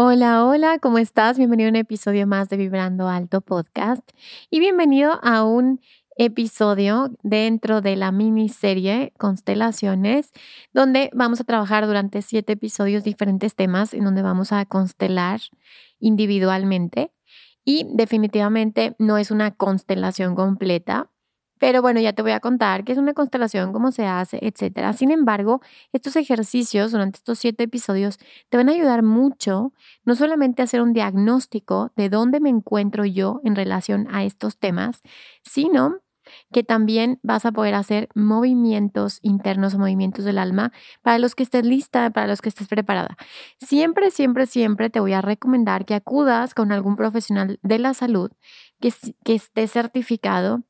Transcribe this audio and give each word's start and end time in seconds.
Hola, 0.00 0.44
hola, 0.44 0.78
¿cómo 0.78 0.98
estás? 0.98 1.38
Bienvenido 1.38 1.66
a 1.66 1.70
un 1.70 1.76
episodio 1.76 2.24
más 2.28 2.48
de 2.48 2.56
Vibrando 2.56 3.08
Alto 3.08 3.40
Podcast 3.40 4.08
y 4.48 4.60
bienvenido 4.60 5.18
a 5.24 5.42
un 5.42 5.80
episodio 6.16 7.10
dentro 7.24 7.80
de 7.80 7.96
la 7.96 8.12
miniserie 8.12 9.12
Constelaciones, 9.18 10.30
donde 10.72 11.10
vamos 11.14 11.40
a 11.40 11.44
trabajar 11.44 11.84
durante 11.88 12.22
siete 12.22 12.52
episodios 12.52 13.02
diferentes 13.02 13.56
temas 13.56 13.92
en 13.92 14.04
donde 14.04 14.22
vamos 14.22 14.52
a 14.52 14.64
constelar 14.66 15.40
individualmente 15.98 17.10
y 17.64 17.84
definitivamente 17.92 18.94
no 19.00 19.18
es 19.18 19.32
una 19.32 19.56
constelación 19.56 20.36
completa, 20.36 21.10
pero 21.58 21.82
bueno, 21.82 22.00
ya 22.00 22.12
te 22.12 22.22
voy 22.22 22.32
a 22.32 22.40
contar 22.40 22.84
qué 22.84 22.92
es 22.92 22.98
una 22.98 23.14
constelación, 23.14 23.72
cómo 23.72 23.92
se 23.92 24.06
hace, 24.06 24.38
etcétera. 24.42 24.92
Sin 24.92 25.10
embargo, 25.10 25.60
estos 25.92 26.16
ejercicios 26.16 26.92
durante 26.92 27.18
estos 27.18 27.38
siete 27.38 27.64
episodios 27.64 28.18
te 28.48 28.56
van 28.56 28.68
a 28.68 28.72
ayudar 28.72 29.02
mucho, 29.02 29.72
no 30.04 30.14
solamente 30.14 30.62
a 30.62 30.64
hacer 30.64 30.80
un 30.82 30.92
diagnóstico 30.92 31.92
de 31.96 32.08
dónde 32.08 32.40
me 32.40 32.50
encuentro 32.50 33.04
yo 33.04 33.40
en 33.44 33.56
relación 33.56 34.06
a 34.10 34.24
estos 34.24 34.58
temas, 34.58 35.02
sino 35.42 36.00
que 36.52 36.62
también 36.62 37.18
vas 37.22 37.44
a 37.46 37.52
poder 37.52 37.74
hacer 37.74 38.08
movimientos 38.14 39.18
internos 39.22 39.74
o 39.74 39.78
movimientos 39.78 40.24
del 40.24 40.38
alma 40.38 40.72
para 41.02 41.18
los 41.18 41.34
que 41.34 41.42
estés 41.42 41.64
lista, 41.64 42.10
para 42.10 42.26
los 42.26 42.40
que 42.42 42.48
estés 42.50 42.68
preparada. 42.68 43.16
Siempre, 43.60 44.10
siempre, 44.10 44.46
siempre 44.46 44.90
te 44.90 45.00
voy 45.00 45.12
a 45.12 45.22
recomendar 45.22 45.84
que 45.84 45.94
acudas 45.94 46.54
con 46.54 46.72
algún 46.72 46.96
profesional 46.96 47.58
de 47.62 47.78
la 47.78 47.94
salud 47.94 48.30
que, 48.80 48.92
que 49.24 49.34
esté 49.34 49.66
certificado 49.68 50.64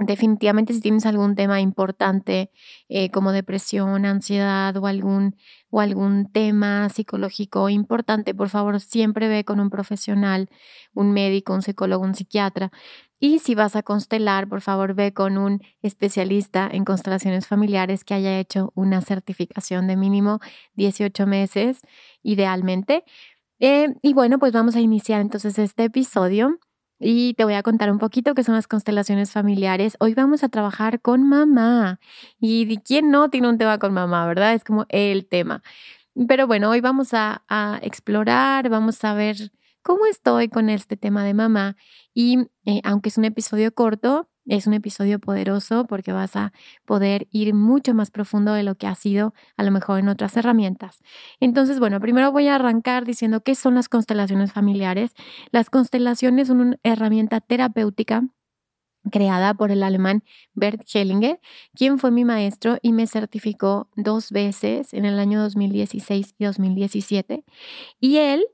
definitivamente 0.00 0.72
si 0.72 0.80
tienes 0.80 1.06
algún 1.06 1.34
tema 1.34 1.60
importante 1.60 2.50
eh, 2.88 3.10
como 3.10 3.32
depresión, 3.32 4.06
ansiedad 4.06 4.76
o 4.76 4.86
algún, 4.86 5.36
o 5.68 5.80
algún 5.80 6.30
tema 6.32 6.88
psicológico 6.88 7.68
importante, 7.68 8.34
por 8.34 8.48
favor 8.48 8.80
siempre 8.80 9.28
ve 9.28 9.44
con 9.44 9.60
un 9.60 9.70
profesional, 9.70 10.48
un 10.94 11.12
médico, 11.12 11.54
un 11.54 11.62
psicólogo, 11.62 12.04
un 12.04 12.14
psiquiatra. 12.14 12.70
Y 13.18 13.40
si 13.40 13.54
vas 13.54 13.76
a 13.76 13.82
constelar, 13.82 14.48
por 14.48 14.62
favor 14.62 14.94
ve 14.94 15.12
con 15.12 15.36
un 15.36 15.60
especialista 15.82 16.68
en 16.72 16.84
constelaciones 16.84 17.46
familiares 17.46 18.02
que 18.02 18.14
haya 18.14 18.38
hecho 18.38 18.72
una 18.74 19.02
certificación 19.02 19.86
de 19.86 19.96
mínimo 19.96 20.40
18 20.74 21.26
meses, 21.26 21.82
idealmente. 22.22 23.04
Eh, 23.58 23.88
y 24.02 24.14
bueno, 24.14 24.38
pues 24.38 24.52
vamos 24.52 24.74
a 24.76 24.80
iniciar 24.80 25.20
entonces 25.20 25.58
este 25.58 25.84
episodio 25.84 26.58
y 27.00 27.34
te 27.34 27.44
voy 27.44 27.54
a 27.54 27.62
contar 27.62 27.90
un 27.90 27.98
poquito 27.98 28.34
qué 28.34 28.44
son 28.44 28.54
las 28.54 28.68
constelaciones 28.68 29.32
familiares. 29.32 29.96
Hoy 30.00 30.14
vamos 30.14 30.44
a 30.44 30.50
trabajar 30.50 31.00
con 31.00 31.26
mamá. 31.26 31.98
¿Y 32.38 32.76
quién 32.78 33.10
no 33.10 33.30
tiene 33.30 33.48
un 33.48 33.56
tema 33.56 33.78
con 33.78 33.94
mamá, 33.94 34.26
verdad? 34.26 34.54
Es 34.54 34.64
como 34.64 34.84
el 34.90 35.26
tema. 35.26 35.62
Pero 36.28 36.46
bueno, 36.46 36.70
hoy 36.70 36.80
vamos 36.82 37.14
a, 37.14 37.42
explorar, 37.82 38.68
vamos 38.68 39.02
a 39.04 39.14
ver 39.14 39.50
cómo 39.82 40.04
estoy 40.04 40.48
con 40.48 40.68
este 40.68 40.96
tema 40.98 41.24
de 41.24 41.32
mamá. 41.32 41.76
Y 42.12 42.38
eh, 42.66 42.80
aunque 42.84 43.08
es 43.08 43.16
un 43.16 43.24
episodio 43.24 43.72
corto, 43.74 44.28
es 44.50 44.66
un 44.66 44.74
episodio 44.74 45.20
poderoso 45.20 45.86
porque 45.86 46.12
vas 46.12 46.34
a 46.34 46.52
poder 46.84 47.28
ir 47.30 47.54
mucho 47.54 47.94
más 47.94 48.10
profundo 48.10 48.52
de 48.52 48.64
lo 48.64 48.74
que 48.74 48.88
ha 48.88 48.94
sido 48.96 49.32
a 49.56 49.62
lo 49.62 49.70
mejor 49.70 50.00
en 50.00 50.08
otras 50.08 50.36
herramientas. 50.36 50.98
Entonces, 51.38 51.78
bueno, 51.78 52.00
primero 52.00 52.32
voy 52.32 52.48
a 52.48 52.56
arrancar 52.56 53.04
diciendo 53.04 53.42
qué 53.42 53.54
son 53.54 53.76
las 53.76 53.88
constelaciones 53.88 54.52
familiares. 54.52 55.12
Las 55.52 55.70
constelaciones 55.70 56.48
son 56.48 56.60
una 56.60 56.76
herramienta 56.82 57.40
terapéutica 57.40 58.24
creada 59.10 59.54
por 59.54 59.70
el 59.70 59.82
alemán 59.82 60.24
Bert 60.54 60.82
Hellinger, 60.92 61.40
quien 61.74 61.98
fue 61.98 62.10
mi 62.10 62.24
maestro 62.24 62.78
y 62.82 62.92
me 62.92 63.06
certificó 63.06 63.88
dos 63.94 64.32
veces 64.32 64.92
en 64.92 65.04
el 65.04 65.18
año 65.20 65.40
2016 65.40 66.34
y 66.38 66.44
2017. 66.44 67.44
Y 68.00 68.16
él, 68.18 68.44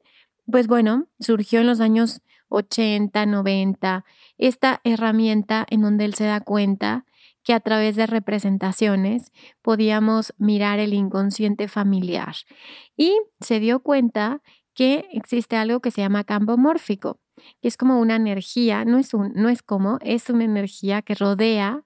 pues 0.50 0.66
bueno, 0.66 1.06
surgió 1.20 1.60
en 1.60 1.66
los 1.66 1.80
años 1.80 2.20
80, 2.48 3.26
90, 3.26 4.04
esta 4.38 4.80
herramienta 4.84 5.66
en 5.70 5.82
donde 5.82 6.04
él 6.04 6.14
se 6.14 6.24
da 6.24 6.40
cuenta 6.40 7.04
que 7.42 7.54
a 7.54 7.60
través 7.60 7.94
de 7.96 8.06
representaciones 8.06 9.30
podíamos 9.62 10.34
mirar 10.36 10.80
el 10.80 10.94
inconsciente 10.94 11.68
familiar 11.68 12.34
y 12.96 13.16
se 13.40 13.60
dio 13.60 13.80
cuenta 13.80 14.42
que 14.74 15.08
existe 15.12 15.56
algo 15.56 15.80
que 15.80 15.90
se 15.90 16.02
llama 16.02 16.24
campo 16.24 16.56
mórfico, 16.56 17.20
que 17.62 17.68
es 17.68 17.76
como 17.76 17.98
una 18.00 18.16
energía, 18.16 18.84
no 18.84 18.98
es, 18.98 19.14
un, 19.14 19.32
no 19.34 19.48
es 19.48 19.62
como, 19.62 19.98
es 20.02 20.28
una 20.28 20.44
energía 20.44 21.02
que 21.02 21.14
rodea 21.14 21.84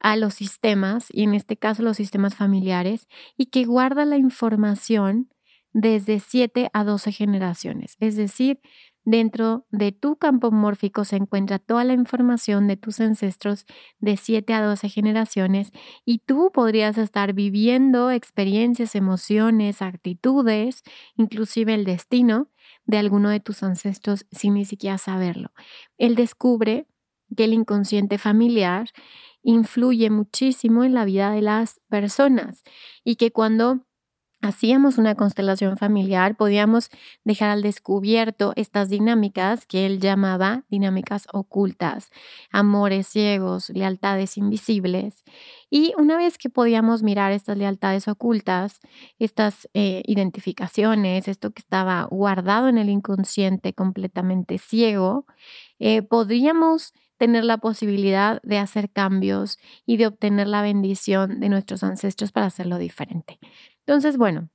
a 0.00 0.16
los 0.16 0.34
sistemas, 0.34 1.08
y 1.10 1.24
en 1.24 1.34
este 1.34 1.56
caso 1.56 1.82
los 1.82 1.98
sistemas 1.98 2.34
familiares, 2.34 3.06
y 3.36 3.46
que 3.46 3.64
guarda 3.64 4.06
la 4.06 4.16
información 4.16 5.28
desde 5.72 6.20
7 6.20 6.70
a 6.72 6.84
12 6.84 7.12
generaciones. 7.12 7.96
Es 8.00 8.16
decir, 8.16 8.60
Dentro 9.04 9.66
de 9.70 9.92
tu 9.92 10.16
campo 10.16 10.50
mórfico 10.50 11.04
se 11.04 11.16
encuentra 11.16 11.58
toda 11.58 11.84
la 11.84 11.94
información 11.94 12.68
de 12.68 12.76
tus 12.76 13.00
ancestros 13.00 13.64
de 13.98 14.16
7 14.16 14.52
a 14.52 14.62
12 14.62 14.88
generaciones 14.90 15.72
y 16.04 16.18
tú 16.18 16.50
podrías 16.52 16.98
estar 16.98 17.32
viviendo 17.32 18.10
experiencias, 18.10 18.94
emociones, 18.94 19.80
actitudes, 19.80 20.82
inclusive 21.16 21.74
el 21.74 21.84
destino 21.84 22.48
de 22.84 22.98
alguno 22.98 23.30
de 23.30 23.40
tus 23.40 23.62
ancestros 23.62 24.26
sin 24.32 24.54
ni 24.54 24.66
siquiera 24.66 24.98
saberlo. 24.98 25.50
Él 25.96 26.14
descubre 26.14 26.86
que 27.34 27.44
el 27.44 27.54
inconsciente 27.54 28.18
familiar 28.18 28.90
influye 29.42 30.10
muchísimo 30.10 30.84
en 30.84 30.92
la 30.92 31.04
vida 31.04 31.30
de 31.30 31.40
las 31.40 31.80
personas 31.88 32.62
y 33.02 33.16
que 33.16 33.30
cuando 33.32 33.86
hacíamos 34.42 34.98
una 34.98 35.14
constelación 35.14 35.76
familiar, 35.76 36.36
podíamos 36.36 36.88
dejar 37.24 37.50
al 37.50 37.62
descubierto 37.62 38.52
estas 38.56 38.88
dinámicas 38.88 39.66
que 39.66 39.86
él 39.86 40.00
llamaba 40.00 40.64
dinámicas 40.68 41.26
ocultas, 41.32 42.10
amores 42.50 43.06
ciegos, 43.06 43.70
lealtades 43.70 44.36
invisibles. 44.36 45.24
Y 45.68 45.92
una 45.98 46.16
vez 46.16 46.38
que 46.38 46.50
podíamos 46.50 47.02
mirar 47.02 47.32
estas 47.32 47.56
lealtades 47.56 48.08
ocultas, 48.08 48.80
estas 49.18 49.68
eh, 49.74 50.02
identificaciones, 50.06 51.28
esto 51.28 51.50
que 51.50 51.60
estaba 51.60 52.02
guardado 52.04 52.68
en 52.68 52.78
el 52.78 52.88
inconsciente 52.88 53.74
completamente 53.74 54.58
ciego, 54.58 55.26
eh, 55.78 56.02
podríamos 56.02 56.92
tener 57.20 57.44
la 57.44 57.58
posibilidad 57.58 58.40
de 58.42 58.56
hacer 58.56 58.90
cambios 58.90 59.58
y 59.84 59.98
de 59.98 60.06
obtener 60.06 60.48
la 60.48 60.62
bendición 60.62 61.38
de 61.38 61.50
nuestros 61.50 61.84
ancestros 61.84 62.32
para 62.32 62.46
hacerlo 62.46 62.78
diferente. 62.78 63.38
Entonces, 63.80 64.16
bueno, 64.16 64.48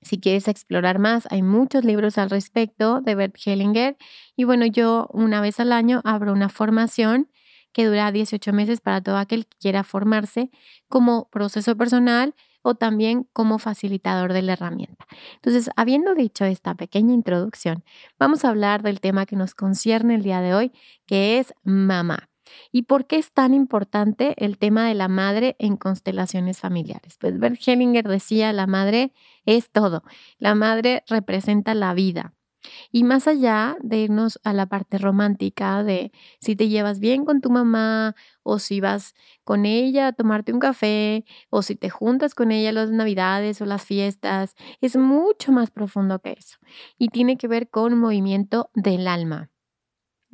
si 0.00 0.20
quieres 0.20 0.46
explorar 0.46 1.00
más, 1.00 1.26
hay 1.32 1.42
muchos 1.42 1.84
libros 1.84 2.16
al 2.16 2.30
respecto 2.30 3.00
de 3.00 3.16
Bert 3.16 3.34
Hellinger. 3.44 3.96
Y 4.36 4.44
bueno, 4.44 4.66
yo 4.66 5.08
una 5.12 5.40
vez 5.40 5.58
al 5.58 5.72
año 5.72 6.00
abro 6.04 6.32
una 6.32 6.48
formación 6.48 7.28
que 7.72 7.86
dura 7.86 8.12
18 8.12 8.52
meses 8.52 8.80
para 8.80 9.00
todo 9.00 9.16
aquel 9.16 9.46
que 9.46 9.58
quiera 9.58 9.82
formarse 9.82 10.48
como 10.88 11.28
proceso 11.28 11.76
personal 11.76 12.36
o 12.62 12.74
también 12.74 13.28
como 13.32 13.58
facilitador 13.58 14.32
de 14.32 14.42
la 14.42 14.52
herramienta. 14.54 15.06
Entonces, 15.36 15.70
habiendo 15.76 16.14
dicho 16.14 16.44
esta 16.44 16.74
pequeña 16.74 17.14
introducción, 17.14 17.84
vamos 18.18 18.44
a 18.44 18.50
hablar 18.50 18.82
del 18.82 19.00
tema 19.00 19.26
que 19.26 19.36
nos 19.36 19.54
concierne 19.54 20.14
el 20.14 20.22
día 20.22 20.40
de 20.40 20.54
hoy, 20.54 20.72
que 21.06 21.38
es 21.38 21.54
mamá. 21.62 22.28
¿Y 22.72 22.82
por 22.82 23.06
qué 23.06 23.16
es 23.16 23.32
tan 23.32 23.54
importante 23.54 24.34
el 24.44 24.58
tema 24.58 24.86
de 24.86 24.94
la 24.94 25.08
madre 25.08 25.56
en 25.58 25.76
constelaciones 25.76 26.58
familiares? 26.58 27.16
Pues 27.18 27.38
Bert 27.38 27.60
Hellinger 27.64 28.08
decía, 28.08 28.52
la 28.52 28.66
madre 28.66 29.12
es 29.44 29.70
todo. 29.70 30.02
La 30.38 30.54
madre 30.54 31.04
representa 31.08 31.74
la 31.74 31.94
vida. 31.94 32.34
Y 32.92 33.04
más 33.04 33.26
allá 33.26 33.76
de 33.80 33.98
irnos 33.98 34.40
a 34.44 34.52
la 34.52 34.66
parte 34.66 34.98
romántica 34.98 35.82
de 35.82 36.12
si 36.40 36.56
te 36.56 36.68
llevas 36.68 37.00
bien 37.00 37.24
con 37.24 37.40
tu 37.40 37.50
mamá 37.50 38.14
o 38.42 38.58
si 38.58 38.80
vas 38.80 39.14
con 39.44 39.66
ella 39.66 40.08
a 40.08 40.12
tomarte 40.12 40.52
un 40.52 40.60
café 40.60 41.24
o 41.48 41.62
si 41.62 41.76
te 41.76 41.90
juntas 41.90 42.34
con 42.34 42.52
ella 42.52 42.72
las 42.72 42.90
navidades 42.90 43.60
o 43.60 43.66
las 43.66 43.84
fiestas, 43.84 44.54
es 44.80 44.96
mucho 44.96 45.52
más 45.52 45.70
profundo 45.70 46.20
que 46.20 46.32
eso. 46.32 46.58
Y 46.98 47.08
tiene 47.08 47.36
que 47.36 47.48
ver 47.48 47.68
con 47.70 47.98
movimiento 47.98 48.70
del 48.74 49.08
alma. 49.08 49.50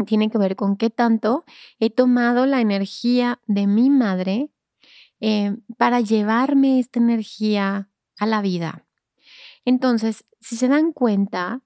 Tiene 0.04 0.28
que 0.28 0.38
ver 0.38 0.56
con 0.56 0.76
qué 0.76 0.90
tanto 0.90 1.44
he 1.78 1.90
tomado 1.90 2.44
la 2.44 2.60
energía 2.60 3.40
de 3.46 3.66
mi 3.66 3.88
madre 3.88 4.50
eh, 5.20 5.56
para 5.78 6.00
llevarme 6.00 6.78
esta 6.78 6.98
energía 6.98 7.88
a 8.18 8.26
la 8.26 8.42
vida. 8.42 8.86
Entonces, 9.64 10.24
si 10.40 10.56
se 10.56 10.68
dan 10.68 10.92
cuenta, 10.92 11.62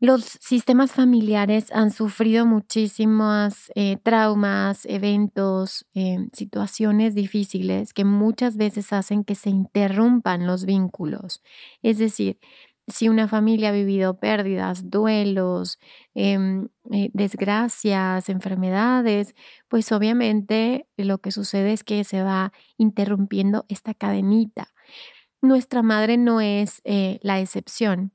los 0.00 0.24
sistemas 0.40 0.92
familiares 0.92 1.72
han 1.72 1.90
sufrido 1.90 2.46
muchísimos 2.46 3.72
eh, 3.74 3.96
traumas, 4.02 4.86
eventos, 4.86 5.86
eh, 5.94 6.18
situaciones 6.32 7.14
difíciles 7.16 7.92
que 7.92 8.04
muchas 8.04 8.56
veces 8.56 8.92
hacen 8.92 9.24
que 9.24 9.34
se 9.34 9.50
interrumpan 9.50 10.46
los 10.46 10.64
vínculos. 10.66 11.42
Es 11.82 11.98
decir, 11.98 12.38
si 12.86 13.08
una 13.08 13.26
familia 13.28 13.70
ha 13.70 13.72
vivido 13.72 14.18
pérdidas, 14.18 14.88
duelos, 14.88 15.78
em, 16.14 16.68
eh, 16.92 17.10
desgracias, 17.12 18.28
enfermedades, 18.28 19.34
pues 19.68 19.90
obviamente 19.92 20.86
lo 20.96 21.18
que 21.18 21.32
sucede 21.32 21.72
es 21.72 21.82
que 21.84 22.04
se 22.04 22.22
va 22.22 22.52
interrumpiendo 22.78 23.66
esta 23.68 23.94
cadenita. 23.94 24.68
Nuestra 25.42 25.82
madre 25.82 26.18
no 26.18 26.40
es 26.40 26.82
la 26.84 27.40
excepción 27.40 28.12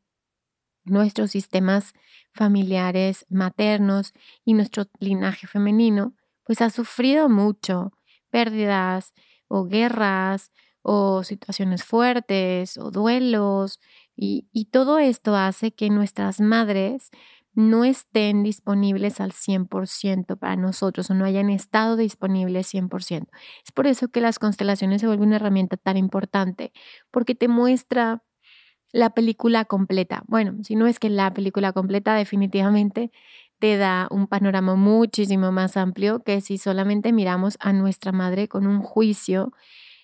nuestros 0.86 1.32
sistemas 1.32 1.94
familiares 2.34 3.26
maternos 3.30 4.14
y 4.46 4.54
nuestro 4.54 4.86
linaje 5.00 5.48
femenino, 5.48 6.14
pues 6.44 6.62
ha 6.62 6.70
sufrido 6.70 7.30
mucho 7.30 7.92
pérdidas 8.30 9.14
o 9.48 9.66
guerras 9.66 10.52
o 10.82 11.24
situaciones 11.24 11.84
fuertes 11.84 12.78
o 12.78 12.92
duelos 12.92 13.80
y, 14.16 14.48
y 14.52 14.66
todo 14.66 15.00
esto 15.00 15.36
hace 15.36 15.74
que 15.74 15.90
nuestras 15.90 16.42
madres 16.42 17.12
no 17.56 17.86
estén 17.86 18.44
disponibles 18.44 19.20
al 19.20 19.32
100% 19.32 20.38
para 20.38 20.56
nosotros 20.56 21.10
o 21.10 21.14
no 21.14 21.26
hayan 21.26 21.50
estado 21.50 21.96
disponibles 21.96 22.68
100%. 22.68 23.28
Es 23.64 23.72
por 23.72 23.88
eso 23.88 24.08
que 24.10 24.22
las 24.22 24.40
constelaciones 24.40 25.02
se 25.02 25.08
vuelven 25.08 25.28
una 25.28 25.36
herramienta 25.38 25.78
tan 25.78 25.98
importante, 25.98 26.72
porque 27.12 27.36
te 27.36 27.48
muestra 27.48 28.24
la 28.94 29.10
película 29.10 29.66
completa. 29.66 30.24
Bueno, 30.28 30.64
si 30.64 30.76
no 30.78 30.88
es 30.88 31.00
que 31.00 31.10
la 31.10 31.34
película 31.34 31.74
completa 31.74 32.16
definitivamente 32.16 33.12
te 33.60 33.76
da 33.76 34.08
un 34.12 34.28
panorama 34.28 34.76
muchísimo 34.76 35.52
más 35.52 35.78
amplio 35.78 36.24
que 36.24 36.42
si 36.42 36.58
solamente 36.58 37.12
miramos 37.12 37.58
a 37.60 37.74
nuestra 37.74 38.12
madre 38.12 38.48
con 38.48 38.68
un 38.68 38.82
juicio 38.82 39.52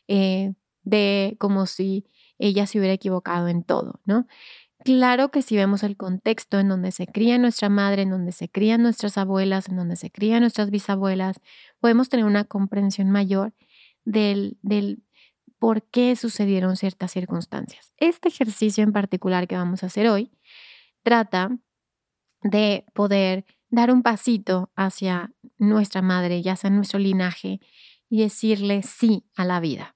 eh, 0.08 0.54
de 0.84 1.38
como 1.40 1.68
si 1.68 2.06
ella 2.40 2.66
se 2.66 2.80
hubiera 2.80 2.94
equivocado 2.94 3.48
en 3.48 3.64
todo, 3.64 4.02
¿no? 4.06 4.28
Claro 4.86 5.30
que 5.30 5.42
si 5.42 5.58
vemos 5.58 5.84
el 5.84 5.98
contexto 5.98 6.58
en 6.58 6.70
donde 6.70 6.92
se 6.92 7.06
cría 7.06 7.38
nuestra 7.38 7.68
madre, 7.68 8.04
en 8.04 8.12
donde 8.12 8.32
se 8.32 8.50
crían 8.50 8.82
nuestras 8.82 9.18
abuelas, 9.18 9.68
en 9.68 9.76
donde 9.76 9.98
se 9.98 10.10
crían 10.10 10.40
nuestras 10.40 10.72
bisabuelas, 10.72 11.42
podemos 11.80 12.08
tener 12.08 12.26
una 12.26 12.46
comprensión 12.46 13.12
mayor 13.12 13.54
del, 14.06 14.58
del 14.62 15.04
por 15.60 15.84
qué 15.84 16.16
sucedieron 16.16 16.78
ciertas 16.78 17.12
circunstancias. 17.12 17.94
Este 17.98 18.30
ejercicio 18.30 18.84
en 18.84 18.94
particular 18.94 19.48
que 19.48 19.56
vamos 19.56 19.84
a 19.84 19.88
hacer 19.88 20.08
hoy 20.08 20.32
trata 21.04 21.50
de 22.42 22.86
poder 22.94 23.46
dar 23.70 23.92
un 23.92 24.02
pasito 24.02 24.72
hacia 24.76 25.34
nuestra 25.58 26.02
madre, 26.02 26.42
ya 26.42 26.56
sea 26.56 26.70
nuestro 26.70 27.00
linaje, 27.00 27.60
y 28.10 28.22
decirle 28.22 28.82
sí 28.82 29.26
a 29.36 29.46
la 29.46 29.60
vida, 29.60 29.96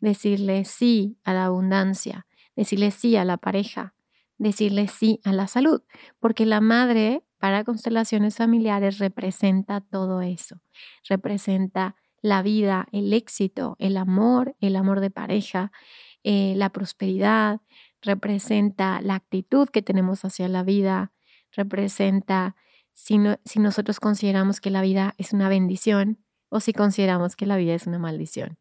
decirle 0.00 0.64
sí 0.64 1.18
a 1.24 1.32
la 1.32 1.46
abundancia, 1.46 2.26
decirle 2.54 2.90
sí 2.90 3.16
a 3.16 3.24
la 3.24 3.38
pareja, 3.38 3.94
decirle 4.36 4.88
sí 4.88 5.20
a 5.24 5.32
la 5.32 5.46
salud, 5.46 5.82
porque 6.20 6.44
la 6.44 6.60
madre 6.60 7.22
para 7.38 7.64
constelaciones 7.64 8.36
familiares 8.36 8.98
representa 8.98 9.80
todo 9.80 10.20
eso, 10.20 10.60
representa 11.08 11.96
la 12.26 12.42
vida, 12.42 12.88
el 12.90 13.12
éxito, 13.12 13.76
el 13.78 13.96
amor, 13.96 14.56
el 14.60 14.74
amor 14.74 15.00
de 15.00 15.10
pareja, 15.10 15.70
eh, 16.24 16.54
la 16.56 16.70
prosperidad, 16.70 17.60
representa 18.02 19.00
la 19.00 19.14
actitud 19.14 19.68
que 19.68 19.80
tenemos 19.80 20.24
hacia 20.24 20.48
la 20.48 20.64
vida, 20.64 21.12
representa 21.52 22.56
si, 22.92 23.18
si 23.44 23.60
nosotros 23.60 24.00
consideramos 24.00 24.60
que 24.60 24.70
la 24.70 24.82
vida 24.82 25.14
es 25.18 25.32
una 25.32 25.48
bendición 25.48 26.18
o 26.48 26.58
si 26.58 26.72
consideramos 26.72 27.36
que 27.36 27.46
la 27.46 27.56
vida 27.56 27.74
es 27.74 27.86
una 27.86 28.00
maldición. 28.00 28.58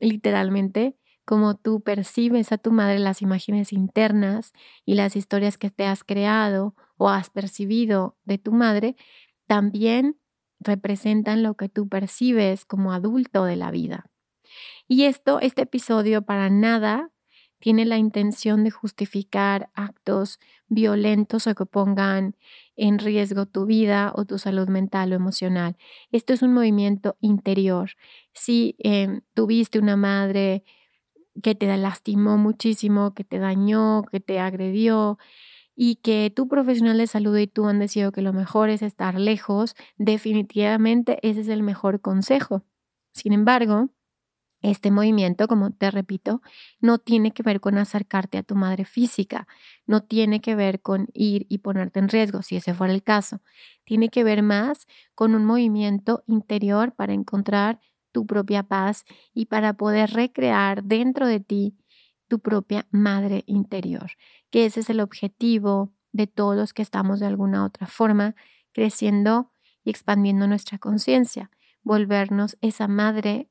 Literalmente, 0.00 0.96
como 1.26 1.56
tú 1.56 1.82
percibes 1.82 2.52
a 2.52 2.58
tu 2.58 2.72
madre 2.72 2.98
las 2.98 3.20
imágenes 3.20 3.72
internas 3.72 4.52
y 4.86 4.94
las 4.94 5.14
historias 5.14 5.58
que 5.58 5.70
te 5.70 5.84
has 5.86 6.04
creado 6.04 6.74
o 6.96 7.10
has 7.10 7.28
percibido 7.28 8.16
de 8.24 8.38
tu 8.38 8.52
madre, 8.52 8.96
también 9.46 10.18
representan 10.64 11.42
lo 11.42 11.54
que 11.54 11.68
tú 11.68 11.88
percibes 11.88 12.64
como 12.64 12.92
adulto 12.92 13.44
de 13.44 13.56
la 13.56 13.70
vida. 13.70 14.06
Y 14.88 15.04
esto, 15.04 15.40
este 15.40 15.62
episodio 15.62 16.22
para 16.22 16.50
nada 16.50 17.10
tiene 17.58 17.86
la 17.86 17.96
intención 17.96 18.62
de 18.62 18.70
justificar 18.70 19.70
actos 19.72 20.38
violentos 20.68 21.46
o 21.46 21.54
que 21.54 21.64
pongan 21.64 22.36
en 22.76 22.98
riesgo 22.98 23.46
tu 23.46 23.64
vida 23.64 24.12
o 24.14 24.26
tu 24.26 24.38
salud 24.38 24.68
mental 24.68 25.12
o 25.12 25.14
emocional. 25.14 25.76
Esto 26.12 26.34
es 26.34 26.42
un 26.42 26.52
movimiento 26.52 27.16
interior. 27.20 27.92
Si 28.34 28.76
em, 28.80 29.22
tuviste 29.32 29.78
una 29.78 29.96
madre 29.96 30.62
que 31.42 31.54
te 31.54 31.74
lastimó 31.76 32.36
muchísimo, 32.36 33.14
que 33.14 33.24
te 33.24 33.38
dañó, 33.38 34.02
que 34.10 34.20
te 34.20 34.40
agredió, 34.40 35.18
y 35.76 35.96
que 35.96 36.32
tu 36.34 36.48
profesional 36.48 36.98
de 36.98 37.06
salud 37.06 37.36
y 37.38 37.46
tú 37.46 37.66
han 37.66 37.78
decidido 37.78 38.12
que 38.12 38.22
lo 38.22 38.32
mejor 38.32 38.70
es 38.70 38.82
estar 38.82 39.18
lejos, 39.18 39.74
definitivamente 39.96 41.18
ese 41.22 41.40
es 41.42 41.48
el 41.48 41.62
mejor 41.62 42.00
consejo. 42.00 42.64
Sin 43.12 43.32
embargo, 43.32 43.90
este 44.62 44.90
movimiento, 44.90 45.46
como 45.46 45.72
te 45.72 45.90
repito, 45.90 46.40
no 46.80 46.98
tiene 46.98 47.32
que 47.32 47.42
ver 47.42 47.60
con 47.60 47.76
acercarte 47.76 48.38
a 48.38 48.42
tu 48.42 48.54
madre 48.54 48.86
física, 48.86 49.46
no 49.86 50.02
tiene 50.02 50.40
que 50.40 50.54
ver 50.54 50.80
con 50.80 51.08
ir 51.12 51.46
y 51.50 51.58
ponerte 51.58 52.00
en 52.00 52.08
riesgo, 52.08 52.40
si 52.42 52.56
ese 52.56 52.72
fuera 52.72 52.94
el 52.94 53.02
caso. 53.02 53.40
Tiene 53.84 54.08
que 54.08 54.24
ver 54.24 54.42
más 54.42 54.86
con 55.14 55.34
un 55.34 55.44
movimiento 55.44 56.24
interior 56.26 56.94
para 56.94 57.12
encontrar 57.12 57.78
tu 58.10 58.26
propia 58.26 58.62
paz 58.62 59.04
y 59.34 59.46
para 59.46 59.74
poder 59.74 60.10
recrear 60.12 60.82
dentro 60.84 61.26
de 61.26 61.40
ti 61.40 61.76
tu 62.34 62.40
propia 62.40 62.84
madre 62.90 63.44
interior, 63.46 64.10
que 64.50 64.66
ese 64.66 64.80
es 64.80 64.90
el 64.90 64.98
objetivo 64.98 65.92
de 66.10 66.26
todos 66.26 66.72
que 66.72 66.82
estamos 66.82 67.20
de 67.20 67.26
alguna 67.26 67.64
otra 67.64 67.86
forma 67.86 68.34
creciendo 68.72 69.52
y 69.84 69.90
expandiendo 69.90 70.48
nuestra 70.48 70.78
conciencia, 70.78 71.52
volvernos 71.84 72.56
esa 72.60 72.88
madre 72.88 73.48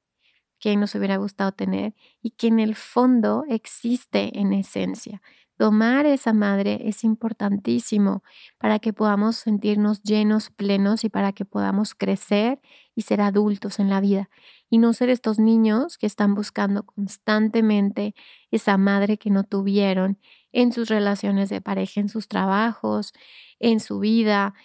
que 0.60 0.76
nos 0.76 0.96
hubiera 0.96 1.16
gustado 1.16 1.54
tener 1.54 1.96
y 2.22 2.32
que 2.32 2.48
en 2.48 2.60
el 2.60 2.76
fondo 2.76 3.46
existe 3.48 4.38
en 4.38 4.52
esencia. 4.52 5.22
Tomar 5.56 6.06
esa 6.06 6.34
madre 6.34 6.82
es 6.84 7.06
importantísimo 7.06 8.22
para 8.58 8.80
que 8.80 8.92
podamos 8.92 9.38
sentirnos 9.38 10.04
llenos, 10.04 10.50
plenos 10.50 11.06
y 11.06 11.10
para 11.10 11.32
que 11.32 11.46
podamos 11.46 11.96
crecer 11.96 12.60
y 12.96 13.04
ser 13.04 13.22
adultos 13.22 13.80
en 13.80 13.90
la 13.90 14.02
vida 14.02 14.30
y 14.74 14.80
no 14.80 14.92
ser 14.94 15.10
estos 15.12 15.38
niños 15.38 16.00
que 16.00 16.08
están 16.08 16.34
buscando 16.34 16.82
constantemente 16.84 18.16
esa 18.50 18.76
madre 18.76 19.20
que 19.20 19.30
no 19.30 19.44
tuvieron 19.44 20.18
en 20.52 20.72
sus 20.72 20.90
relaciones 20.90 21.50
de 21.50 21.62
pareja, 21.62 22.02
en 22.02 22.10
sus 22.10 22.28
trabajos, 22.28 23.14
en 23.60 23.80
su 23.80 24.00
vida. 24.00 24.56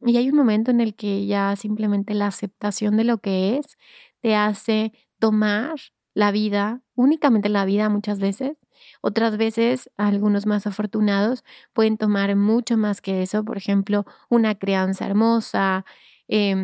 Y 0.00 0.18
hay 0.18 0.30
un 0.30 0.36
momento 0.36 0.70
en 0.70 0.80
el 0.80 0.94
que 0.94 1.26
ya 1.26 1.56
simplemente 1.56 2.14
la 2.14 2.28
aceptación 2.28 2.96
de 2.96 3.02
lo 3.02 3.18
que 3.18 3.56
es 3.58 3.76
te 4.20 4.36
hace 4.36 4.92
tomar 5.18 5.74
la 6.14 6.30
vida, 6.30 6.82
únicamente 6.94 7.48
la 7.48 7.64
vida 7.64 7.88
muchas 7.88 8.20
veces. 8.20 8.56
Otras 9.00 9.36
veces, 9.36 9.90
algunos 9.96 10.46
más 10.46 10.68
afortunados 10.68 11.42
pueden 11.72 11.98
tomar 11.98 12.36
mucho 12.36 12.76
más 12.76 13.00
que 13.00 13.20
eso, 13.20 13.44
por 13.44 13.56
ejemplo, 13.56 14.04
una 14.28 14.54
crianza 14.54 15.06
hermosa, 15.06 15.84
eh, 16.28 16.54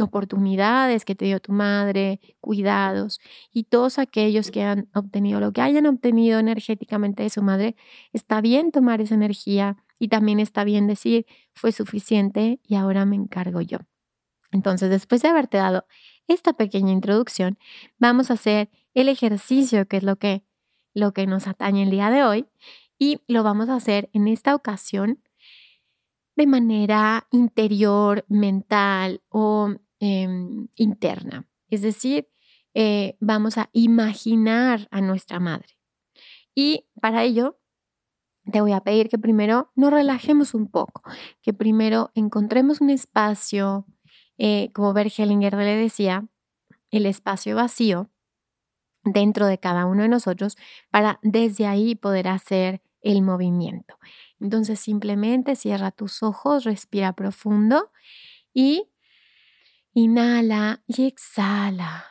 oportunidades 0.00 1.04
que 1.04 1.14
te 1.14 1.24
dio 1.26 1.40
tu 1.40 1.52
madre, 1.52 2.20
cuidados 2.40 3.20
y 3.52 3.64
todos 3.64 3.98
aquellos 3.98 4.50
que 4.50 4.62
han 4.62 4.88
obtenido 4.94 5.40
lo 5.40 5.52
que 5.52 5.60
hayan 5.60 5.86
obtenido 5.86 6.38
energéticamente 6.38 7.22
de 7.22 7.30
su 7.30 7.42
madre, 7.42 7.76
está 8.12 8.40
bien 8.40 8.72
tomar 8.72 9.00
esa 9.00 9.14
energía 9.14 9.76
y 9.98 10.08
también 10.08 10.40
está 10.40 10.64
bien 10.64 10.86
decir, 10.86 11.26
fue 11.54 11.72
suficiente 11.72 12.60
y 12.66 12.76
ahora 12.76 13.04
me 13.04 13.16
encargo 13.16 13.60
yo. 13.60 13.78
Entonces, 14.50 14.90
después 14.90 15.22
de 15.22 15.28
haberte 15.28 15.58
dado 15.58 15.86
esta 16.26 16.52
pequeña 16.54 16.92
introducción, 16.92 17.58
vamos 17.98 18.30
a 18.30 18.34
hacer 18.34 18.70
el 18.94 19.08
ejercicio 19.08 19.86
que 19.86 19.98
es 19.98 20.02
lo 20.02 20.16
que 20.16 20.44
lo 20.94 21.12
que 21.12 21.26
nos 21.26 21.46
atañe 21.46 21.84
el 21.84 21.90
día 21.90 22.10
de 22.10 22.24
hoy 22.24 22.46
y 22.98 23.20
lo 23.26 23.42
vamos 23.42 23.68
a 23.68 23.76
hacer 23.76 24.10
en 24.12 24.28
esta 24.28 24.54
ocasión 24.54 25.22
de 26.36 26.46
manera 26.46 27.26
interior, 27.30 28.24
mental 28.28 29.22
o 29.28 29.74
em, 30.00 30.68
interna. 30.74 31.46
Es 31.68 31.82
decir, 31.82 32.28
eh, 32.74 33.16
vamos 33.20 33.58
a 33.58 33.70
imaginar 33.72 34.88
a 34.90 35.00
nuestra 35.00 35.40
madre. 35.40 35.68
Y 36.54 36.86
para 37.00 37.22
ello, 37.24 37.58
te 38.50 38.60
voy 38.60 38.72
a 38.72 38.80
pedir 38.80 39.08
que 39.08 39.18
primero 39.18 39.70
nos 39.76 39.92
relajemos 39.92 40.54
un 40.54 40.68
poco, 40.70 41.02
que 41.42 41.52
primero 41.52 42.10
encontremos 42.14 42.80
un 42.80 42.90
espacio, 42.90 43.86
eh, 44.38 44.70
como 44.72 44.92
Bergelinger 44.92 45.54
le 45.54 45.76
decía, 45.76 46.26
el 46.90 47.06
espacio 47.06 47.54
vacío 47.56 48.10
dentro 49.04 49.46
de 49.46 49.58
cada 49.58 49.86
uno 49.86 50.02
de 50.02 50.08
nosotros 50.08 50.56
para 50.90 51.18
desde 51.22 51.66
ahí 51.66 51.94
poder 51.94 52.28
hacer 52.28 52.82
el 53.02 53.22
movimiento. 53.22 53.98
Entonces 54.40 54.80
simplemente 54.80 55.56
cierra 55.56 55.90
tus 55.90 56.22
ojos, 56.22 56.64
respira 56.64 57.14
profundo 57.14 57.90
y 58.52 58.89
inhala 59.94 60.82
y 60.86 61.06
exhala. 61.06 62.04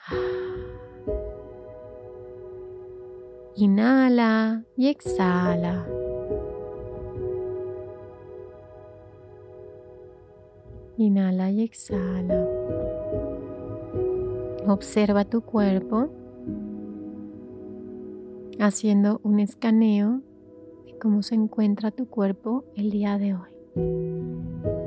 Inhala 3.56 4.64
y 4.76 4.88
exhala. 4.88 5.88
Inhala 10.98 11.52
y 11.52 11.62
exhala. 11.62 12.48
Observa 14.68 15.26
tu 15.26 15.42
cuerpo 15.42 16.10
haciendo 18.60 19.22
un 19.24 19.40
escaneo 19.40 20.22
de 20.86 21.00
cómo 21.00 21.24
se 21.24 21.36
encuentra 21.36 21.92
tu 21.92 22.08
cuerpo 22.08 22.66
el 22.76 22.92
día 22.92 23.18
de 23.18 23.36
hoy. 23.36 24.79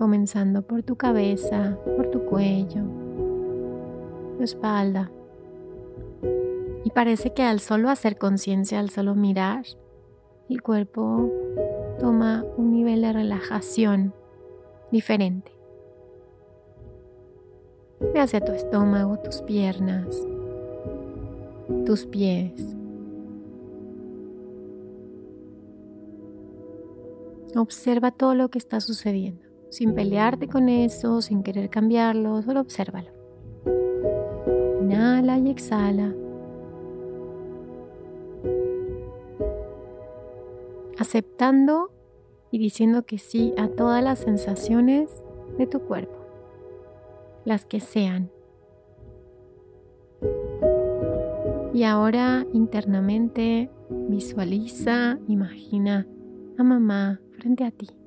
Comenzando 0.00 0.62
por 0.62 0.82
tu 0.82 0.96
cabeza, 0.96 1.76
por 1.96 2.10
tu 2.10 2.24
cuello, 2.24 2.84
tu 4.38 4.42
espalda. 4.42 5.10
Y 6.84 6.90
parece 6.90 7.34
que 7.34 7.42
al 7.42 7.60
solo 7.60 7.90
hacer 7.90 8.16
conciencia, 8.16 8.80
al 8.80 8.88
solo 8.88 9.14
mirar, 9.14 9.66
el 10.48 10.62
cuerpo 10.62 11.30
toma 11.98 12.46
un 12.56 12.72
nivel 12.72 13.02
de 13.02 13.12
relajación 13.12 14.14
diferente. 14.90 15.52
Ve 18.00 18.20
hacia 18.20 18.40
tu 18.40 18.52
estómago, 18.52 19.18
tus 19.18 19.42
piernas, 19.42 20.26
tus 21.84 22.06
pies. 22.06 22.74
Observa 27.54 28.10
todo 28.10 28.34
lo 28.34 28.48
que 28.48 28.56
está 28.56 28.80
sucediendo, 28.80 29.49
sin 29.70 29.94
pelearte 29.94 30.48
con 30.48 30.68
eso, 30.68 31.22
sin 31.22 31.42
querer 31.42 31.70
cambiarlo, 31.70 32.42
solo 32.42 32.60
obsérvalo. 32.60 33.10
Inhala 34.82 35.38
y 35.38 35.50
exhala. 35.50 36.12
Aceptando 40.98 41.90
y 42.50 42.58
diciendo 42.58 43.04
que 43.04 43.18
sí 43.18 43.54
a 43.56 43.68
todas 43.68 44.02
las 44.02 44.18
sensaciones 44.18 45.22
de 45.56 45.66
tu 45.66 45.80
cuerpo, 45.80 46.18
las 47.44 47.64
que 47.64 47.80
sean. 47.80 48.30
Y 51.72 51.84
ahora 51.84 52.44
internamente 52.52 53.70
visualiza, 53.88 55.18
imagina 55.28 56.06
a 56.58 56.64
mamá 56.64 57.20
frente 57.38 57.64
a 57.64 57.70
ti. 57.70 57.99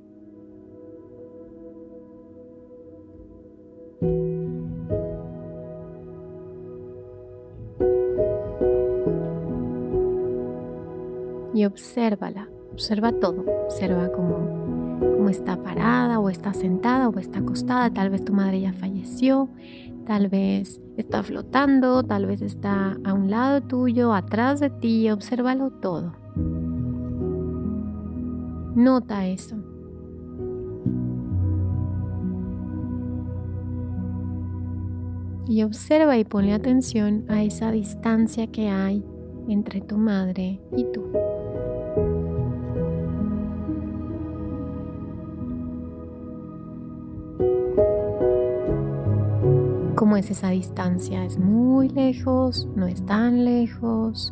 Obsérvala, 11.65 12.49
observa 12.71 13.11
todo, 13.11 13.45
observa 13.65 14.11
cómo, 14.11 14.97
cómo 14.99 15.29
está 15.29 15.61
parada 15.61 16.19
o 16.19 16.29
está 16.29 16.53
sentada 16.53 17.09
o 17.09 17.19
está 17.19 17.39
acostada, 17.39 17.93
tal 17.93 18.09
vez 18.09 18.23
tu 18.23 18.33
madre 18.33 18.61
ya 18.61 18.73
falleció, 18.73 19.49
Tal 20.05 20.27
vez 20.27 20.81
está 20.97 21.23
flotando, 21.23 22.03
tal 22.03 22.25
vez 22.25 22.41
está 22.41 22.97
a 23.05 23.13
un 23.13 23.31
lado 23.31 23.61
tuyo, 23.61 24.13
atrás 24.13 24.59
de 24.59 24.69
ti, 24.69 25.09
obsérvalo 25.09 25.71
todo. 25.71 26.13
Nota 28.75 29.25
eso. 29.27 29.55
Y 35.47 35.63
observa 35.63 36.17
y 36.17 36.25
ponle 36.25 36.53
atención 36.53 37.23
a 37.29 37.43
esa 37.43 37.71
distancia 37.71 38.47
que 38.47 38.67
hay 38.69 39.05
entre 39.47 39.79
tu 39.79 39.97
madre 39.97 40.59
y 40.75 40.83
tú. 40.91 41.05
¿Cómo 50.13 50.21
es 50.21 50.29
esa 50.29 50.49
distancia? 50.49 51.25
¿Es 51.25 51.39
muy 51.39 51.89
lejos? 51.89 52.67
¿No 52.75 52.85
es 52.85 53.03
tan 53.03 53.45
lejos? 53.45 54.31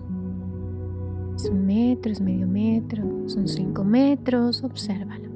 ¿Es 1.36 1.50
un 1.50 1.66
metro? 1.66 2.12
¿Es 2.12 2.22
medio 2.22 2.46
metro? 2.46 3.04
¿Son 3.26 3.48
cinco 3.48 3.84
metros? 3.84 4.64
Obsérvalo. 4.64 5.32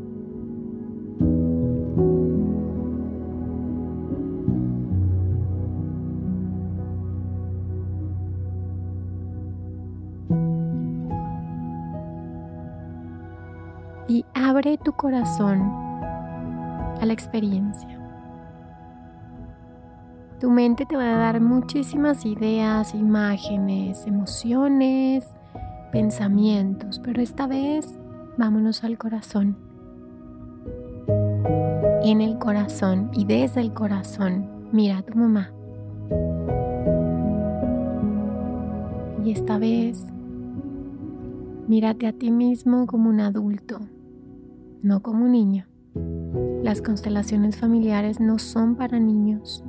Y 14.07 14.23
abre 14.35 14.77
tu 14.77 14.93
corazón 14.93 15.59
a 17.01 17.03
la 17.03 17.13
experiencia. 17.13 17.94
Tu 20.39 20.51
mente 20.51 20.85
te 20.85 20.97
va 20.97 21.15
a 21.15 21.17
dar 21.17 21.39
muchísimas 21.39 22.25
ideas, 22.25 22.93
imágenes, 22.93 24.05
emociones, 24.05 25.33
pensamientos, 25.93 26.99
pero 27.01 27.21
esta 27.21 27.47
vez 27.47 27.97
vámonos 28.37 28.83
al 28.83 28.97
corazón. 28.97 29.55
En 32.03 32.19
el 32.19 32.37
corazón 32.37 33.11
y 33.13 33.23
desde 33.23 33.61
el 33.61 33.73
corazón, 33.73 34.45
mira 34.73 34.97
a 34.97 35.01
tu 35.03 35.17
mamá. 35.17 35.51
Y 39.23 39.31
esta 39.31 39.57
vez, 39.57 40.05
mírate 41.69 42.07
a 42.07 42.13
ti 42.13 42.29
mismo 42.29 42.87
como 42.87 43.09
un 43.09 43.21
adulto, 43.21 43.79
no 44.81 45.01
como 45.01 45.23
un 45.23 45.31
niño. 45.31 45.65
Las 46.61 46.81
constelaciones 46.81 47.55
familiares 47.55 48.19
no 48.19 48.37
son 48.37 48.75
para 48.75 48.99
niños 48.99 49.63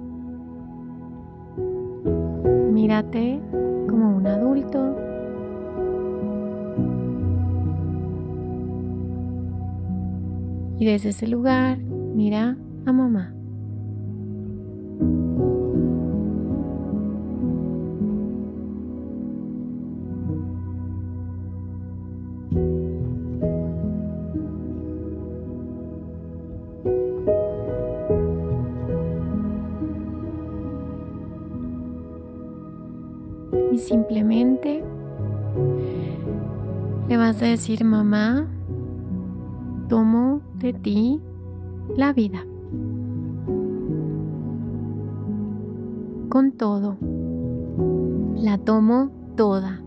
Mírate 2.76 3.40
como 3.88 4.18
un 4.18 4.26
adulto. 4.26 4.94
Y 10.78 10.84
desde 10.84 11.08
ese 11.08 11.26
lugar, 11.26 11.78
mira 11.78 12.54
a 12.84 12.92
mamá. 12.92 13.35
Decir, 37.56 37.86
mamá, 37.86 38.46
tomo 39.88 40.42
de 40.58 40.74
ti 40.74 41.22
la 41.96 42.12
vida. 42.12 42.44
Con 46.28 46.52
todo, 46.52 46.98
la 48.34 48.58
tomo 48.58 49.10
toda. 49.36 49.80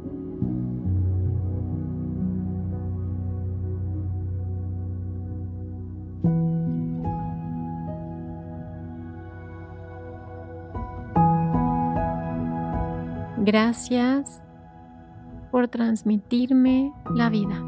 Gracias 13.38 14.42
por 15.52 15.68
transmitirme 15.68 16.94
la 17.16 17.30
vida. 17.30 17.64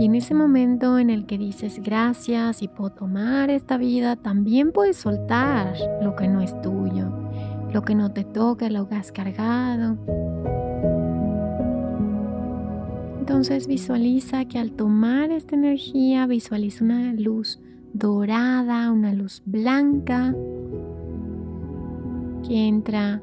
Y 0.00 0.06
en 0.06 0.14
ese 0.14 0.34
momento 0.34 0.98
en 0.98 1.10
el 1.10 1.26
que 1.26 1.38
dices 1.38 1.80
gracias 1.82 2.62
y 2.62 2.68
puedo 2.68 2.90
tomar 2.90 3.50
esta 3.50 3.76
vida, 3.76 4.16
también 4.16 4.72
puedes 4.72 4.96
soltar 4.96 5.74
lo 6.02 6.16
que 6.16 6.28
no 6.28 6.40
es 6.40 6.60
tuyo, 6.60 7.12
lo 7.72 7.82
que 7.82 7.94
no 7.94 8.10
te 8.10 8.24
toca, 8.24 8.68
lo 8.68 8.88
que 8.88 8.94
has 8.96 9.12
cargado. 9.12 9.96
Entonces 13.20 13.68
visualiza 13.68 14.44
que 14.46 14.58
al 14.58 14.72
tomar 14.72 15.30
esta 15.30 15.54
energía, 15.54 16.26
visualiza 16.26 16.84
una 16.84 17.12
luz 17.12 17.60
dorada, 17.92 18.90
una 18.90 19.12
luz 19.12 19.42
blanca 19.44 20.34
que 22.46 22.66
entra 22.66 23.22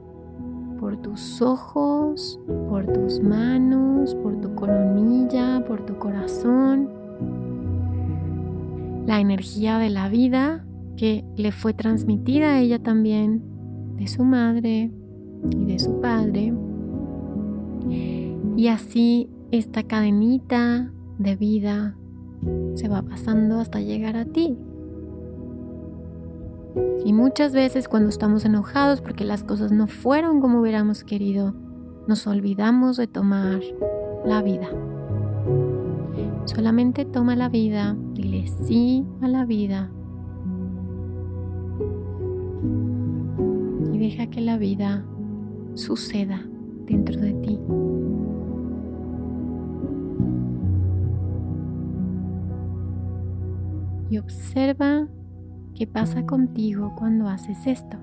por 0.80 0.98
tus 0.98 1.42
ojos, 1.42 2.40
por 2.70 2.86
tus 2.86 3.22
manos, 3.22 4.16
por 4.16 4.40
tu 4.40 4.56
coronilla, 4.56 5.64
por 5.68 5.86
tu 5.86 5.98
corazón. 5.98 6.90
La 9.06 9.20
energía 9.20 9.78
de 9.78 9.90
la 9.90 10.10
vida 10.10 10.66
que 10.96 11.26
le 11.36 11.52
fue 11.52 11.74
transmitida 11.74 12.54
a 12.54 12.60
ella 12.60 12.80
también 12.80 13.42
de 13.98 14.08
su 14.08 14.24
madre 14.24 14.92
y 15.50 15.66
de 15.66 15.80
su 15.80 16.00
padre. 16.00 16.54
Y 18.56 18.68
así 18.68 19.30
esta 19.52 19.84
cadenita 19.84 20.92
de 21.18 21.36
vida 21.36 21.98
se 22.76 22.88
va 22.88 23.02
pasando 23.02 23.60
hasta 23.60 23.82
llegar 23.82 24.16
a 24.16 24.26
ti. 24.26 24.58
Y 27.06 27.14
muchas 27.14 27.54
veces 27.54 27.88
cuando 27.88 28.10
estamos 28.10 28.46
enojados 28.46 29.02
porque 29.02 29.24
las 29.24 29.44
cosas 29.44 29.72
no 29.72 29.88
fueron 29.88 30.42
como 30.42 30.62
hubiéramos 30.62 31.04
querido, 31.04 31.56
nos 32.08 32.28
olvidamos 32.28 32.98
de 32.98 33.08
tomar 33.08 33.62
la 34.26 34.42
vida. 34.42 34.68
Solamente 36.46 37.06
toma 37.06 37.36
la 37.36 37.50
vida, 37.50 37.96
dile 38.14 38.48
sí 38.48 39.06
a 39.22 39.28
la 39.28 39.46
vida. 39.46 39.92
Y 43.94 43.98
deja 43.98 44.28
que 44.28 44.42
la 44.42 44.58
vida 44.58 45.06
suceda 45.76 46.44
dentro 46.86 47.20
de 47.20 47.34
ti. 47.34 47.60
Y 54.10 54.18
observa 54.18 55.08
¿Qué 55.76 55.88
pasa 55.88 56.26
contigo 56.26 56.94
cuando 56.98 57.28
haces 57.28 57.66
esto? 57.68 57.98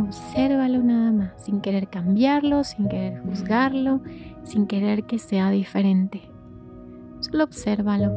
Obsérvalo 0.00 0.82
nada 0.82 1.12
más, 1.12 1.32
sin 1.36 1.60
querer 1.60 1.88
cambiarlo, 1.88 2.64
sin 2.64 2.88
querer 2.88 3.20
juzgarlo, 3.20 4.00
sin 4.42 4.66
querer 4.66 5.04
que 5.04 5.18
sea 5.18 5.50
diferente. 5.50 6.22
Solo 7.20 7.44
obsérvalo. 7.44 8.12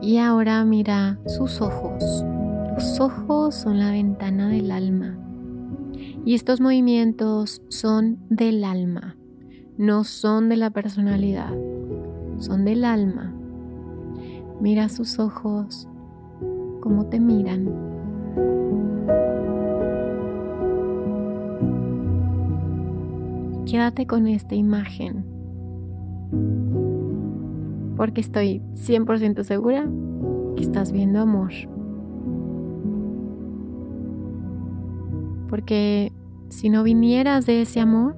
Y 0.00 0.18
ahora 0.18 0.64
mira 0.64 1.18
sus 1.26 1.60
ojos. 1.60 2.24
Los 2.82 2.98
ojos 2.98 3.54
son 3.54 3.78
la 3.78 3.92
ventana 3.92 4.48
del 4.48 4.72
alma 4.72 5.16
y 6.24 6.34
estos 6.34 6.60
movimientos 6.60 7.62
son 7.68 8.18
del 8.28 8.64
alma, 8.64 9.16
no 9.78 10.02
son 10.02 10.48
de 10.48 10.56
la 10.56 10.70
personalidad, 10.70 11.52
son 12.38 12.64
del 12.64 12.84
alma. 12.84 13.32
Mira 14.60 14.88
sus 14.88 15.20
ojos, 15.20 15.88
cómo 16.80 17.06
te 17.06 17.20
miran. 17.20 17.66
Quédate 23.64 24.08
con 24.08 24.26
esta 24.26 24.56
imagen, 24.56 25.24
porque 27.96 28.20
estoy 28.20 28.60
100% 28.74 29.44
segura 29.44 29.88
que 30.56 30.64
estás 30.64 30.90
viendo 30.90 31.20
amor. 31.20 31.52
Porque 35.52 36.14
si 36.48 36.70
no 36.70 36.82
vinieras 36.82 37.44
de 37.44 37.60
ese 37.60 37.78
amor, 37.78 38.16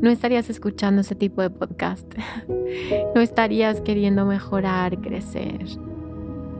no 0.00 0.10
estarías 0.10 0.50
escuchando 0.50 1.02
ese 1.02 1.14
tipo 1.14 1.40
de 1.40 1.48
podcast, 1.48 2.12
no 3.14 3.20
estarías 3.20 3.80
queriendo 3.80 4.26
mejorar, 4.26 5.00
crecer. 5.00 5.64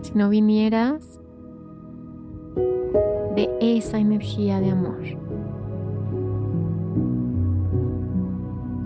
Si 0.03 0.13
no 0.15 0.29
vinieras 0.29 1.19
de 3.35 3.51
esa 3.61 3.99
energía 3.99 4.61
de 4.61 4.71
amor. 4.71 5.03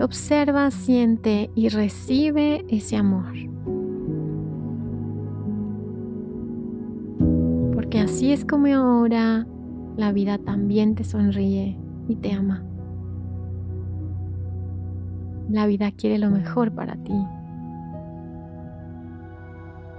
Observa, 0.01 0.71
siente 0.71 1.51
y 1.53 1.69
recibe 1.69 2.65
ese 2.67 2.95
amor. 2.95 3.35
Porque 7.75 7.99
así 7.99 8.31
es 8.31 8.43
como 8.43 8.65
ahora 8.73 9.45
la 9.97 10.11
vida 10.11 10.37
también 10.37 10.93
te 10.95 11.03
sonríe 11.03 11.75
y 12.07 12.15
te 12.15 12.31
ama. 12.31 12.63
La 15.49 15.65
vida 15.65 15.91
quiere 15.91 16.19
lo 16.19 16.29
mejor 16.29 16.71
para 16.71 16.95
ti. 16.97 17.19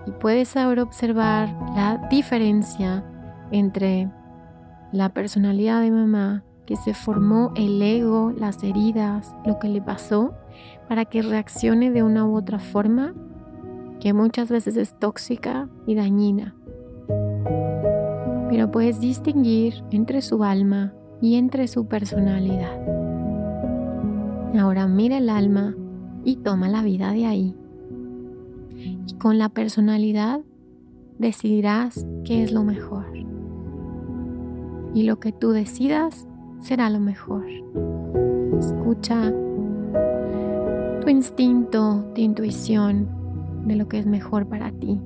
Y 0.06 0.12
puedes 0.12 0.56
ahora 0.56 0.84
observar 0.84 1.48
la 1.74 2.06
diferencia 2.11 3.04
entre 3.50 4.11
la 4.92 5.11
personalidad 5.11 5.82
de 5.82 5.90
mamá, 5.90 6.44
que 6.64 6.76
se 6.76 6.94
formó 6.94 7.52
el 7.56 7.80
ego, 7.82 8.32
las 8.37 8.62
heridas, 8.62 9.34
lo 9.44 9.58
que 9.58 9.68
le 9.68 9.82
pasó, 9.82 10.34
para 10.88 11.06
que 11.06 11.22
reaccione 11.22 11.90
de 11.90 12.02
una 12.02 12.24
u 12.24 12.37
otra 12.37 12.58
forma 12.58 13.14
que 14.00 14.12
muchas 14.12 14.48
veces 14.48 14.76
es 14.76 14.98
tóxica 14.98 15.68
y 15.87 15.94
dañina 15.94 16.58
pero 18.48 18.70
puedes 18.70 19.00
distinguir 19.00 19.74
entre 19.90 20.22
su 20.22 20.42
alma 20.42 20.94
y 21.20 21.37
entre 21.37 21.68
su 21.68 21.87
personalidad. 21.87 22.78
Ahora 24.58 24.87
mira 24.87 25.18
el 25.18 25.28
alma 25.28 25.74
y 26.24 26.37
toma 26.37 26.68
la 26.68 26.82
vida 26.82 27.12
de 27.12 27.26
ahí. 27.26 27.54
Y 29.06 29.14
con 29.14 29.38
la 29.38 29.48
personalidad 29.48 30.40
decidirás 31.18 32.06
qué 32.24 32.42
es 32.42 32.52
lo 32.52 32.64
mejor. 32.64 33.06
Y 34.94 35.02
lo 35.02 35.20
que 35.20 35.32
tú 35.32 35.50
decidas 35.50 36.26
será 36.61 36.88
lo 36.90 37.00
mejor. 37.00 37.44
Escucha 38.58 39.32
tu 41.02 41.08
instinto, 41.08 42.11
tu 42.14 42.20
intuición 42.20 43.08
de 43.66 43.76
lo 43.76 43.88
que 43.88 43.98
es 43.98 44.06
mejor 44.06 44.46
para 44.46 44.72
ti 44.72 45.00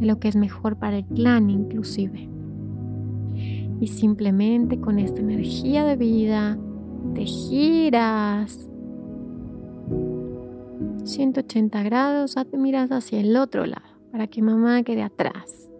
de 0.00 0.06
lo 0.06 0.18
que 0.18 0.28
es 0.28 0.36
mejor 0.36 0.76
para 0.76 0.98
el 0.98 1.04
clan 1.04 1.50
inclusive. 1.50 2.28
Y 3.80 3.86
simplemente 3.86 4.80
con 4.80 4.98
esta 4.98 5.20
energía 5.20 5.84
de 5.84 5.96
vida 5.96 6.58
te 7.14 7.24
giras 7.24 8.68
180 11.04 11.82
grados, 11.82 12.34
te 12.50 12.56
miras 12.56 12.90
hacia 12.90 13.20
el 13.20 13.36
otro 13.36 13.66
lado 13.66 13.88
para 14.10 14.26
que 14.26 14.42
mamá 14.42 14.82
quede 14.82 15.02
atrás. 15.02 15.70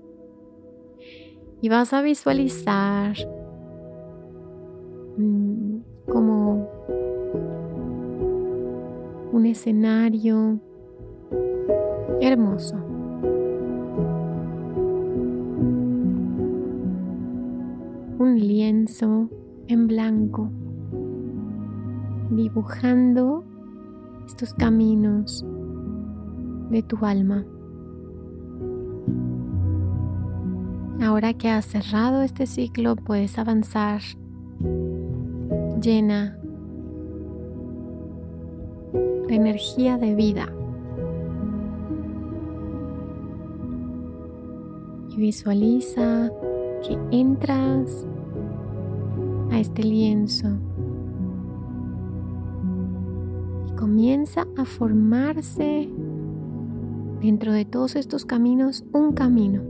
Y 1.63 1.69
vas 1.69 1.93
a 1.93 2.01
visualizar 2.01 3.17
mm, 5.19 5.77
como 6.11 6.69
un 9.33 9.47
escenario 9.47 10.59
hermoso 12.21 12.90
un 18.21 18.39
lienzo 18.39 19.31
en 19.67 19.87
blanco, 19.87 20.51
dibujando 22.31 23.43
estos 24.27 24.53
caminos 24.53 25.43
de 26.69 26.83
tu 26.83 26.99
alma. 27.03 27.47
Ahora 31.03 31.33
que 31.33 31.49
has 31.49 31.65
cerrado 31.65 32.21
este 32.21 32.45
ciclo, 32.45 32.95
puedes 32.95 33.39
avanzar 33.39 34.03
llena 35.81 36.39
de 39.29 39.35
energía 39.35 39.97
de 39.97 40.15
vida. 40.15 40.53
Y 45.09 45.17
visualiza 45.17 46.31
que 46.87 46.99
entras 47.11 48.07
a 49.51 49.59
este 49.59 49.83
lienzo 49.83 50.49
y 53.69 53.73
comienza 53.77 54.47
a 54.57 54.65
formarse 54.65 55.89
dentro 57.21 57.53
de 57.53 57.65
todos 57.65 57.97
estos 57.97 58.25
caminos 58.25 58.85
un 58.93 59.13
camino. 59.13 59.63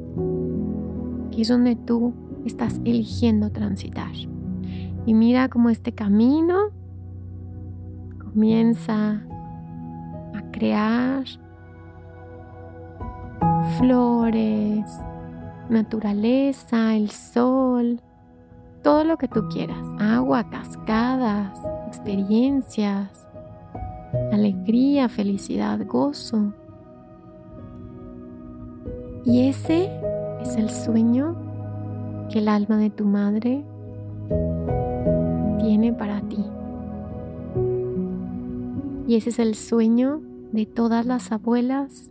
Ahí 1.33 1.43
es 1.43 1.49
donde 1.49 1.77
tú 1.77 2.13
estás 2.45 2.81
eligiendo 2.85 3.51
transitar. 3.51 4.13
Y 5.07 5.15
mira 5.15 5.49
cómo 5.49 5.71
este 5.71 5.93
camino 5.93 6.71
comienza 8.19 9.23
a 10.35 10.51
crear 10.53 11.25
flores, 13.79 14.85
naturaleza, 15.69 16.95
el 16.95 17.11
sol, 17.11 18.01
todo 18.83 19.05
lo 19.05 19.17
que 19.19 19.29
tú 19.29 19.49
quieras, 19.49 19.79
agua, 19.99 20.49
cascadas, 20.51 21.59
experiencias, 21.87 23.27
alegría, 24.33 25.09
felicidad, 25.09 25.79
gozo. 25.87 26.53
Y 29.25 29.49
ese 29.49 29.91
es 30.41 30.57
el 30.57 30.71
sueño 30.71 31.37
que 32.31 32.39
el 32.39 32.49
alma 32.49 32.79
de 32.79 32.91
tu 32.91 33.05
madre 33.05 33.65
tiene 35.59 35.93
para 35.93 36.21
ti. 36.23 36.45
Y 39.07 39.17
ese 39.17 39.31
es 39.31 39.39
el 39.39 39.55
sueño 39.57 40.21
de 40.53 40.67
todas 40.67 41.05
las 41.05 41.33
abuelas, 41.33 42.11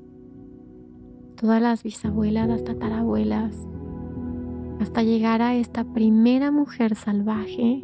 todas 1.35 1.61
las 1.61 1.83
bisabuelas, 1.83 2.47
las 2.47 2.63
tatarabuelas, 2.63 3.55
hasta 4.79 5.03
llegar 5.03 5.41
a 5.41 5.55
esta 5.55 5.83
primera 5.83 6.51
mujer 6.51 6.95
salvaje. 6.95 7.81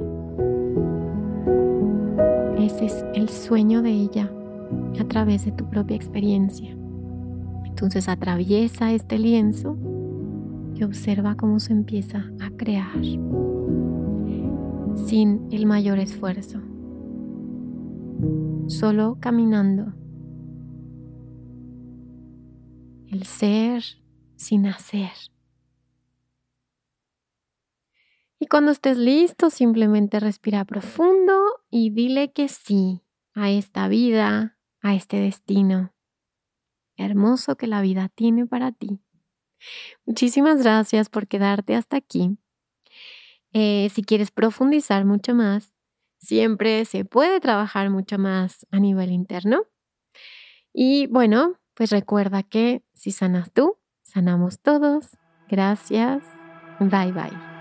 Ese 2.57 2.85
es 2.85 3.05
el 3.13 3.29
sueño 3.29 3.81
de 3.81 3.91
ella 3.91 4.31
a 4.99 5.03
través 5.05 5.45
de 5.45 5.51
tu 5.51 5.69
propia 5.69 5.95
experiencia. 5.95 6.75
Entonces 7.65 8.07
atraviesa 8.07 8.93
este 8.93 9.19
lienzo 9.19 9.77
y 10.75 10.83
observa 10.83 11.35
cómo 11.35 11.59
se 11.59 11.73
empieza 11.73 12.23
a 12.39 12.49
crear 12.51 13.01
sin 14.95 15.47
el 15.51 15.65
mayor 15.65 15.99
esfuerzo, 15.99 16.59
solo 18.67 19.17
caminando. 19.19 19.93
El 23.07 23.23
ser 23.23 23.83
sin 24.35 24.65
hacer. 24.65 25.11
Y 28.45 28.47
cuando 28.47 28.71
estés 28.71 28.99
listo, 28.99 29.49
simplemente 29.49 30.19
respira 30.19 30.65
profundo 30.65 31.33
y 31.71 31.89
dile 31.89 32.31
que 32.31 32.47
sí 32.47 33.01
a 33.33 33.49
esta 33.49 33.87
vida, 33.87 34.59
a 34.81 34.93
este 34.93 35.17
destino 35.17 35.95
hermoso 36.95 37.55
que 37.57 37.65
la 37.65 37.81
vida 37.81 38.07
tiene 38.07 38.45
para 38.45 38.71
ti. 38.71 38.99
Muchísimas 40.05 40.61
gracias 40.61 41.09
por 41.09 41.25
quedarte 41.25 41.73
hasta 41.73 41.97
aquí. 41.97 42.37
Eh, 43.51 43.89
si 43.91 44.03
quieres 44.03 44.29
profundizar 44.29 45.05
mucho 45.05 45.33
más, 45.33 45.73
siempre 46.19 46.85
se 46.85 47.03
puede 47.03 47.39
trabajar 47.39 47.89
mucho 47.89 48.19
más 48.19 48.67
a 48.69 48.79
nivel 48.79 49.09
interno. 49.09 49.63
Y 50.71 51.07
bueno, 51.07 51.59
pues 51.73 51.89
recuerda 51.89 52.43
que 52.43 52.83
si 52.93 53.09
sanas 53.09 53.51
tú, 53.51 53.79
sanamos 54.03 54.59
todos. 54.59 55.17
Gracias. 55.49 56.23
Bye 56.79 57.11
bye. 57.11 57.54